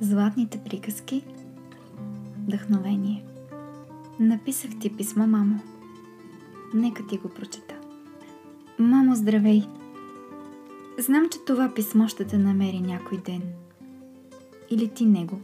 [0.00, 1.24] Златните приказки
[2.46, 3.24] Вдъхновение
[4.20, 5.60] Написах ти писмо, мамо.
[6.74, 7.74] Нека ти го прочета.
[8.78, 9.62] Мамо, здравей!
[10.98, 13.42] Знам, че това писмо ще те намери някой ден.
[14.70, 15.40] Или ти него.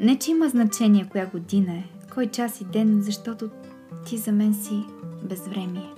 [0.00, 1.84] Не, че има значение коя година е,
[2.14, 3.50] кой час и ден, защото
[4.06, 4.84] ти за мен си
[5.22, 5.90] безвремие.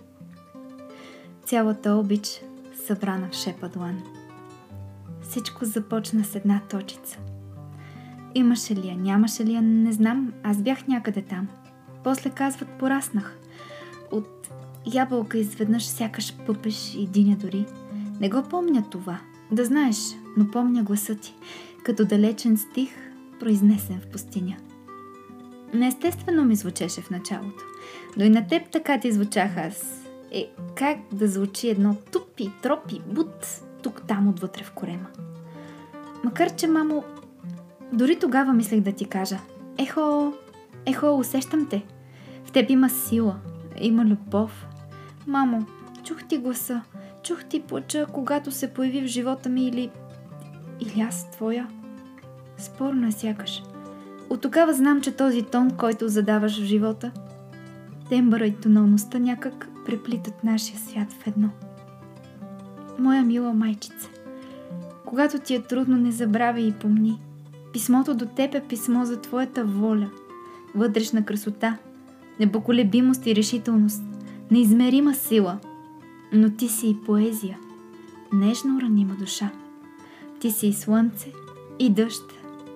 [1.45, 2.43] Цялата обич
[2.87, 4.03] събрана в шепа длан.
[5.23, 7.19] Всичко започна с една точица.
[8.35, 11.49] Имаше ли я, нямаше ли я, не знам, аз бях някъде там.
[12.05, 13.39] После казват, пораснах.
[14.11, 14.49] От
[14.95, 17.67] ябълка изведнъж сякаш пъпеш и диня дори.
[18.21, 19.19] Не го помня това,
[19.53, 19.97] да знаеш,
[20.37, 21.35] но помня гласа ти,
[21.83, 22.91] като далечен стих,
[23.41, 24.57] произнесен в пустиня.
[25.75, 27.65] Неестествено ми звучеше в началото,
[28.17, 30.05] но и на теб така ти звучах аз.
[30.33, 35.07] Е, как да звучи едно тупи, тропи, бут, тук-там отвътре в корема.
[36.25, 37.05] Макар, че, мамо,
[37.93, 39.39] дори тогава мислех да ти кажа.
[39.79, 40.33] Ехо,
[40.87, 41.85] ехо, усещам те.
[42.45, 43.37] В теб има сила,
[43.81, 44.67] има любов.
[45.27, 45.67] Мамо,
[46.05, 46.83] чух ти гласа,
[47.23, 49.91] чух ти плача, когато се появи в живота ми или...
[50.81, 51.69] Или аз твоя.
[52.59, 53.63] Спорно е сякаш.
[54.31, 57.13] От тогава знам, че този тон, който задаваш в живота,
[58.09, 61.49] тембъра и тоналността някак преплитат нашия свят в едно.
[62.99, 64.09] Моя мила майчица,
[65.05, 67.21] когато ти е трудно, не забравяй и помни.
[67.73, 70.11] Писмото до теб е писмо за твоята воля,
[70.75, 71.77] вътрешна красота,
[72.41, 74.03] непоколебимост и решителност,
[74.51, 75.59] неизмерима сила.
[76.33, 77.59] Но ти си и поезия,
[78.33, 79.51] нежно ранима душа.
[80.41, 81.33] Ти си и слънце,
[81.79, 82.25] и дъжд,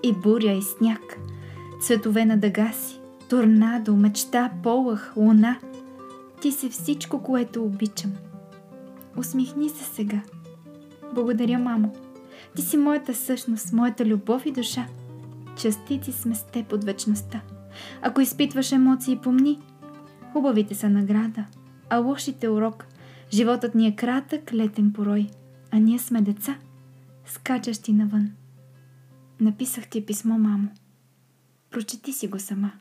[0.03, 1.19] и буря, и сняг,
[1.81, 5.59] цветове на дъга си, торнадо, мечта, полъх, луна.
[6.41, 8.13] Ти си всичко, което обичам.
[9.17, 10.21] Усмихни се сега.
[11.15, 11.93] Благодаря, мамо.
[12.57, 14.87] Ти си моята същност, моята любов и душа.
[15.61, 17.41] Частици сме с теб от вечността.
[18.03, 19.61] Ако изпитваш емоции, помни.
[20.33, 21.45] Хубавите са награда,
[21.91, 22.87] а лошите урок.
[23.33, 25.31] Животът ни е кратък, летен порой,
[25.71, 26.57] а ние сме деца,
[27.27, 28.33] скачащи навън.
[29.41, 30.69] Написах ти писмо, мамо.
[31.71, 32.73] Прочети си го сама.